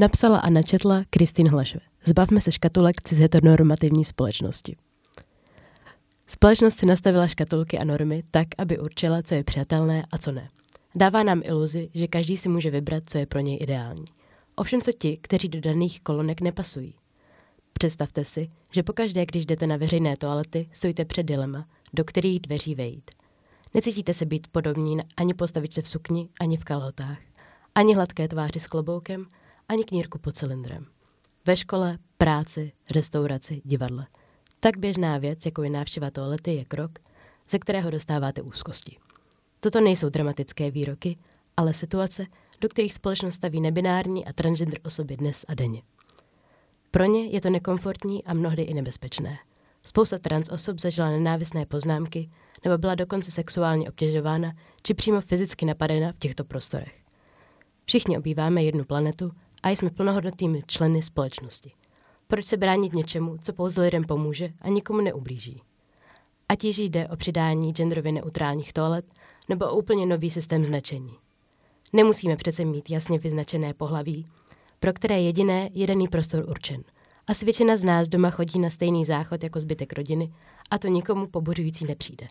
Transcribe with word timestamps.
Napsala 0.00 0.38
a 0.38 0.50
načetla 0.50 1.04
Kristýn 1.10 1.48
Hlašve. 1.48 1.80
Zbavme 2.04 2.40
se 2.40 2.52
škatulek 2.52 3.02
cis-heteronormativní 3.02 4.04
společnosti. 4.04 4.76
Společnost 6.26 6.78
si 6.78 6.86
nastavila 6.86 7.26
škatulky 7.26 7.78
a 7.78 7.84
normy 7.84 8.22
tak, 8.30 8.46
aby 8.58 8.78
určila, 8.78 9.22
co 9.22 9.34
je 9.34 9.44
přijatelné 9.44 10.04
a 10.10 10.18
co 10.18 10.32
ne. 10.32 10.48
Dává 10.94 11.22
nám 11.22 11.40
iluzi, 11.44 11.90
že 11.94 12.06
každý 12.06 12.36
si 12.36 12.48
může 12.48 12.70
vybrat, 12.70 13.02
co 13.06 13.18
je 13.18 13.26
pro 13.26 13.40
něj 13.40 13.58
ideální. 13.60 14.04
Ovšem 14.56 14.80
co 14.80 14.92
ti, 14.92 15.18
kteří 15.22 15.48
do 15.48 15.60
daných 15.60 16.00
kolonek 16.00 16.40
nepasují. 16.40 16.94
Představte 17.72 18.24
si, 18.24 18.50
že 18.72 18.82
pokaždé, 18.82 19.26
když 19.26 19.46
jdete 19.46 19.66
na 19.66 19.76
veřejné 19.76 20.16
toalety, 20.16 20.68
stojíte 20.72 21.04
před 21.04 21.22
dilema, 21.22 21.66
do 21.92 22.04
kterých 22.04 22.40
dveří 22.40 22.74
vejít. 22.74 23.10
Necítíte 23.74 24.14
se 24.14 24.26
být 24.26 24.46
podobní 24.46 24.98
ani 25.16 25.34
postavit 25.34 25.72
se 25.72 25.82
v 25.82 25.88
sukni, 25.88 26.28
ani 26.40 26.56
v 26.56 26.64
kalhotách, 26.64 27.18
ani 27.74 27.94
hladké 27.94 28.28
tváři 28.28 28.60
s 28.60 28.66
kloboukem, 28.66 29.26
ani 29.68 29.84
knírku 29.84 30.18
pod 30.18 30.36
cylindrem. 30.36 30.86
Ve 31.46 31.56
škole, 31.56 31.98
práci, 32.18 32.72
restauraci, 32.94 33.62
divadle. 33.64 34.06
Tak 34.60 34.76
běžná 34.76 35.18
věc, 35.18 35.46
jako 35.46 35.62
je 35.62 35.70
návštěva 35.70 36.10
toalety, 36.10 36.54
je 36.54 36.64
krok, 36.64 36.98
ze 37.50 37.58
kterého 37.58 37.90
dostáváte 37.90 38.42
úzkosti. 38.42 38.96
Toto 39.60 39.80
nejsou 39.80 40.08
dramatické 40.08 40.70
výroky, 40.70 41.18
ale 41.56 41.74
situace, 41.74 42.26
do 42.60 42.68
kterých 42.68 42.94
společnost 42.94 43.34
staví 43.34 43.60
nebinární 43.60 44.26
a 44.26 44.32
transgender 44.32 44.80
osoby 44.84 45.16
dnes 45.16 45.44
a 45.48 45.54
denně. 45.54 45.82
Pro 46.90 47.04
ně 47.04 47.26
je 47.26 47.40
to 47.40 47.50
nekomfortní 47.50 48.24
a 48.24 48.34
mnohdy 48.34 48.62
i 48.62 48.74
nebezpečné. 48.74 49.38
Spousta 49.86 50.18
trans 50.18 50.50
osob 50.50 50.80
zažila 50.80 51.10
nenávisné 51.10 51.66
poznámky 51.66 52.30
nebo 52.64 52.78
byla 52.78 52.94
dokonce 52.94 53.30
sexuálně 53.30 53.88
obtěžována 53.88 54.52
či 54.82 54.94
přímo 54.94 55.20
fyzicky 55.20 55.66
napadena 55.66 56.12
v 56.12 56.18
těchto 56.18 56.44
prostorech. 56.44 56.94
Všichni 57.84 58.18
obýváme 58.18 58.62
jednu 58.62 58.84
planetu 58.84 59.30
a 59.68 59.70
jsme 59.70 59.90
plnohodnotnými 59.90 60.62
členy 60.66 61.02
společnosti. 61.02 61.72
Proč 62.26 62.46
se 62.46 62.56
bránit 62.56 62.94
něčemu, 62.94 63.36
co 63.42 63.52
pouze 63.52 63.82
lidem 63.82 64.04
pomůže 64.04 64.52
a 64.60 64.68
nikomu 64.68 65.00
neublíží? 65.00 65.62
Ať 66.48 66.64
již 66.64 66.78
jde 66.78 67.08
o 67.08 67.16
přidání 67.16 67.72
genderově 67.72 68.12
neutrálních 68.12 68.72
toalet 68.72 69.04
nebo 69.48 69.66
o 69.66 69.76
úplně 69.76 70.06
nový 70.06 70.30
systém 70.30 70.64
značení. 70.64 71.16
Nemusíme 71.92 72.36
přece 72.36 72.64
mít 72.64 72.90
jasně 72.90 73.18
vyznačené 73.18 73.74
pohlaví, 73.74 74.26
pro 74.80 74.92
které 74.92 75.20
jediné 75.20 75.70
je 75.72 75.86
daný 75.86 76.08
prostor 76.08 76.44
určen. 76.48 76.82
Asi 77.26 77.44
většina 77.44 77.76
z 77.76 77.84
nás 77.84 78.08
doma 78.08 78.30
chodí 78.30 78.58
na 78.58 78.70
stejný 78.70 79.04
záchod 79.04 79.42
jako 79.42 79.60
zbytek 79.60 79.92
rodiny 79.92 80.32
a 80.70 80.78
to 80.78 80.88
nikomu 80.88 81.26
pobuřující 81.26 81.84
nepřijde. 81.84 82.28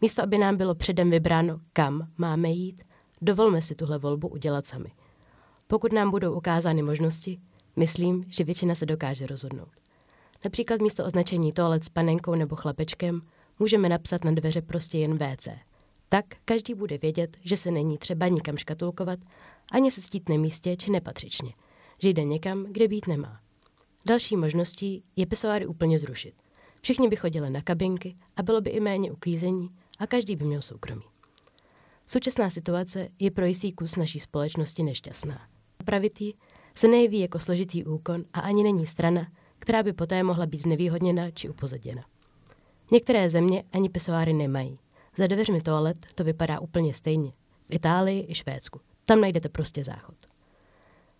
Místo, 0.00 0.22
aby 0.22 0.38
nám 0.38 0.56
bylo 0.56 0.74
předem 0.74 1.10
vybráno, 1.10 1.60
kam 1.72 2.08
máme 2.18 2.50
jít, 2.50 2.82
dovolme 3.20 3.62
si 3.62 3.74
tuhle 3.74 3.98
volbu 3.98 4.28
udělat 4.28 4.66
sami. 4.66 4.92
Pokud 5.72 5.92
nám 5.92 6.10
budou 6.10 6.32
ukázány 6.32 6.82
možnosti, 6.82 7.40
myslím, 7.76 8.24
že 8.28 8.44
většina 8.44 8.74
se 8.74 8.86
dokáže 8.86 9.26
rozhodnout. 9.26 9.68
Například 10.44 10.80
místo 10.80 11.04
označení 11.04 11.52
toalet 11.52 11.84
s 11.84 11.88
panenkou 11.88 12.34
nebo 12.34 12.56
chlapečkem 12.56 13.20
můžeme 13.58 13.88
napsat 13.88 14.24
na 14.24 14.32
dveře 14.32 14.62
prostě 14.62 14.98
jen 14.98 15.18
WC. 15.18 15.48
Tak 16.08 16.24
každý 16.44 16.74
bude 16.74 16.98
vědět, 16.98 17.36
že 17.44 17.56
se 17.56 17.70
není 17.70 17.98
třeba 17.98 18.28
nikam 18.28 18.56
škatulkovat, 18.56 19.18
ani 19.70 19.90
se 19.90 20.02
ctít 20.02 20.28
nemístě 20.28 20.76
či 20.76 20.90
nepatřičně, 20.90 21.52
že 21.98 22.08
jde 22.08 22.24
někam, 22.24 22.64
kde 22.64 22.88
být 22.88 23.06
nemá. 23.06 23.40
Další 24.06 24.36
možností 24.36 25.02
je 25.16 25.26
pisoáry 25.26 25.66
úplně 25.66 25.98
zrušit. 25.98 26.34
Všichni 26.82 27.08
by 27.08 27.16
chodili 27.16 27.50
na 27.50 27.62
kabinky 27.62 28.16
a 28.36 28.42
bylo 28.42 28.60
by 28.60 28.70
i 28.70 28.80
méně 28.80 29.12
uklízení 29.12 29.68
a 29.98 30.06
každý 30.06 30.36
by 30.36 30.44
měl 30.44 30.62
soukromí. 30.62 31.04
Současná 32.06 32.50
situace 32.50 33.08
je 33.18 33.30
pro 33.30 33.44
jistý 33.44 33.72
kus 33.72 33.96
naší 33.96 34.20
společnosti 34.20 34.82
nešťastná. 34.82 35.51
Pravitý 35.82 36.32
se 36.76 36.88
nejeví 36.88 37.20
jako 37.20 37.38
složitý 37.38 37.84
úkon 37.84 38.24
a 38.32 38.40
ani 38.40 38.62
není 38.62 38.86
strana, 38.86 39.26
která 39.58 39.82
by 39.82 39.92
poté 39.92 40.22
mohla 40.22 40.46
být 40.46 40.62
znevýhodněna 40.62 41.30
či 41.30 41.48
upozaděna. 41.48 42.02
Některé 42.92 43.30
země 43.30 43.64
ani 43.72 43.88
pisoáry 43.88 44.32
nemají. 44.32 44.78
Za 45.16 45.26
dveřmi 45.26 45.62
toalet 45.62 46.06
to 46.14 46.24
vypadá 46.24 46.60
úplně 46.60 46.94
stejně. 46.94 47.30
V 47.68 47.74
Itálii 47.74 48.26
i 48.28 48.34
Švédsku. 48.34 48.80
Tam 49.06 49.20
najdete 49.20 49.48
prostě 49.48 49.84
záchod. 49.84 50.16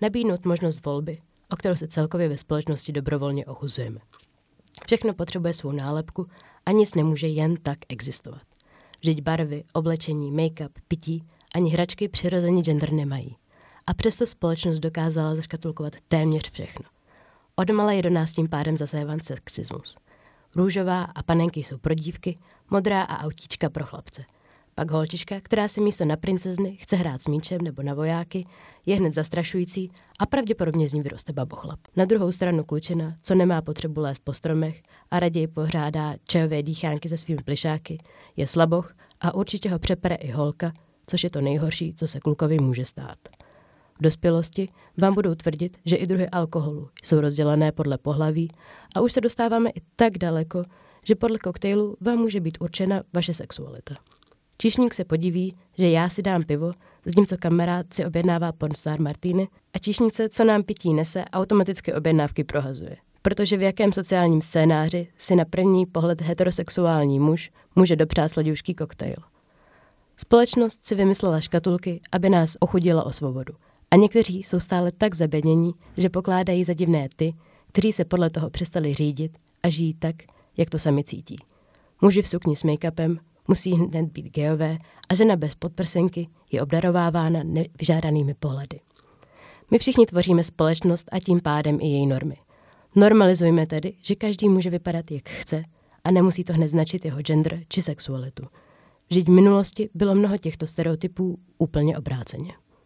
Nabídnout 0.00 0.44
možnost 0.44 0.84
volby, 0.86 1.18
o 1.50 1.56
kterou 1.56 1.76
se 1.76 1.88
celkově 1.88 2.28
ve 2.28 2.38
společnosti 2.38 2.92
dobrovolně 2.92 3.46
ochuzujeme. 3.46 4.00
Všechno 4.86 5.14
potřebuje 5.14 5.54
svou 5.54 5.72
nálepku 5.72 6.26
a 6.66 6.72
nic 6.72 6.94
nemůže 6.94 7.28
jen 7.28 7.56
tak 7.56 7.78
existovat. 7.88 8.42
Vždyť 9.00 9.22
barvy, 9.22 9.64
oblečení, 9.72 10.32
make-up, 10.32 10.70
pití 10.88 11.24
ani 11.54 11.70
hračky 11.70 12.08
přirozený 12.08 12.62
gender 12.62 12.92
nemají. 12.92 13.36
A 13.86 13.94
přesto 13.94 14.26
společnost 14.26 14.78
dokázala 14.78 15.34
zaškatulkovat 15.34 15.92
téměř 16.08 16.50
všechno. 16.50 16.84
Odmala 17.56 17.92
je 17.92 18.02
do 18.02 18.10
nás 18.10 18.32
tím 18.32 18.48
pádem 18.48 18.78
zasévan 18.78 19.20
sexismus. 19.20 19.96
Růžová 20.56 21.02
a 21.02 21.22
panenky 21.22 21.60
jsou 21.60 21.78
pro 21.78 21.94
dívky, 21.94 22.38
modrá 22.70 23.02
a 23.02 23.24
autíčka 23.24 23.70
pro 23.70 23.84
chlapce. 23.84 24.22
Pak 24.74 24.90
holčička, 24.90 25.40
která 25.40 25.68
si 25.68 25.80
místo 25.80 26.04
na 26.04 26.16
princezny 26.16 26.76
chce 26.76 26.96
hrát 26.96 27.22
s 27.22 27.28
míčem 27.28 27.60
nebo 27.60 27.82
na 27.82 27.94
vojáky, 27.94 28.46
je 28.86 28.96
hned 28.96 29.12
zastrašující 29.12 29.90
a 30.18 30.26
pravděpodobně 30.26 30.88
z 30.88 30.92
ní 30.92 31.02
vyroste 31.02 31.32
babochlap. 31.32 31.80
Na 31.96 32.04
druhou 32.04 32.32
stranu 32.32 32.64
klučina, 32.64 33.16
co 33.22 33.34
nemá 33.34 33.62
potřebu 33.62 34.00
lézt 34.00 34.24
po 34.24 34.32
stromech 34.32 34.82
a 35.10 35.18
raději 35.18 35.46
pořádá 35.46 36.14
čajové 36.28 36.62
dýchánky 36.62 37.08
se 37.08 37.16
svými 37.16 37.42
plišáky, 37.42 37.98
je 38.36 38.46
slaboch 38.46 38.94
a 39.20 39.34
určitě 39.34 39.70
ho 39.70 39.78
přepere 39.78 40.14
i 40.14 40.30
holka, 40.30 40.72
což 41.06 41.24
je 41.24 41.30
to 41.30 41.40
nejhorší, 41.40 41.94
co 41.94 42.08
se 42.08 42.20
klukovi 42.20 42.58
může 42.58 42.84
stát. 42.84 43.18
V 43.98 44.02
dospělosti 44.02 44.68
vám 44.98 45.14
budou 45.14 45.34
tvrdit, 45.34 45.76
že 45.84 45.96
i 45.96 46.06
druhy 46.06 46.28
alkoholu 46.28 46.88
jsou 47.02 47.20
rozdělené 47.20 47.72
podle 47.72 47.98
pohlaví 47.98 48.50
a 48.96 49.00
už 49.00 49.12
se 49.12 49.20
dostáváme 49.20 49.70
i 49.70 49.80
tak 49.96 50.18
daleko, 50.18 50.62
že 51.04 51.14
podle 51.14 51.38
koktejlu 51.38 51.96
vám 52.00 52.18
může 52.18 52.40
být 52.40 52.58
určena 52.60 53.00
vaše 53.12 53.34
sexualita. 53.34 53.94
Číšník 54.58 54.94
se 54.94 55.04
podiví, 55.04 55.54
že 55.78 55.90
já 55.90 56.08
si 56.08 56.22
dám 56.22 56.42
pivo, 56.42 56.72
zatímco 57.04 57.36
kamarád 57.38 57.94
si 57.94 58.06
objednává 58.06 58.52
pornstar 58.52 59.00
Martiny 59.00 59.48
a 59.74 59.78
číšnice, 59.78 60.28
co 60.28 60.44
nám 60.44 60.62
pití 60.62 60.94
nese, 60.94 61.24
automaticky 61.32 61.94
objednávky 61.94 62.44
prohazuje. 62.44 62.96
Protože 63.22 63.56
v 63.56 63.62
jakém 63.62 63.92
sociálním 63.92 64.40
scénáři 64.40 65.08
si 65.18 65.36
na 65.36 65.44
první 65.44 65.86
pohled 65.86 66.20
heterosexuální 66.20 67.20
muž 67.20 67.50
může 67.76 67.96
dopřát 67.96 68.28
sladoušký 68.28 68.74
koktejl. 68.74 69.16
Společnost 70.16 70.84
si 70.84 70.94
vymyslela 70.94 71.40
škatulky, 71.40 72.00
aby 72.12 72.30
nás 72.30 72.56
ochudila 72.60 73.06
o 73.06 73.12
svobodu. 73.12 73.54
A 73.94 73.96
někteří 73.96 74.42
jsou 74.42 74.60
stále 74.60 74.92
tak 74.92 75.14
zabednění, 75.14 75.72
že 75.96 76.08
pokládají 76.08 76.64
za 76.64 76.72
divné 76.72 77.08
ty, 77.16 77.34
kteří 77.72 77.92
se 77.92 78.04
podle 78.04 78.30
toho 78.30 78.50
přestali 78.50 78.94
řídit 78.94 79.38
a 79.62 79.68
žijí 79.68 79.94
tak, 79.94 80.16
jak 80.58 80.70
to 80.70 80.78
sami 80.78 81.04
cítí. 81.04 81.36
Muži 82.00 82.22
v 82.22 82.28
sukni 82.28 82.56
s 82.56 82.64
make-upem, 82.64 83.18
musí 83.48 83.72
hned 83.72 84.12
být 84.12 84.26
geové 84.26 84.78
a 85.08 85.14
žena 85.14 85.36
bez 85.36 85.54
podprsenky 85.54 86.28
je 86.52 86.62
obdarovávána 86.62 87.42
nevyžádanými 87.42 88.34
pohledy. 88.34 88.80
My 89.70 89.78
všichni 89.78 90.06
tvoříme 90.06 90.44
společnost 90.44 91.08
a 91.12 91.20
tím 91.20 91.40
pádem 91.40 91.78
i 91.80 91.86
její 91.86 92.06
normy. 92.06 92.36
Normalizujme 92.96 93.66
tedy, 93.66 93.92
že 94.02 94.14
každý 94.14 94.48
může 94.48 94.70
vypadat, 94.70 95.10
jak 95.10 95.28
chce 95.28 95.64
a 96.04 96.10
nemusí 96.10 96.44
to 96.44 96.52
hned 96.52 96.68
značit 96.68 97.04
jeho 97.04 97.22
gender 97.22 97.62
či 97.68 97.82
sexualitu. 97.82 98.46
Vždyť 99.10 99.26
v 99.26 99.30
minulosti 99.30 99.90
bylo 99.94 100.14
mnoho 100.14 100.38
těchto 100.38 100.66
stereotypů 100.66 101.38
úplně 101.58 101.98
obráceně. 101.98 102.52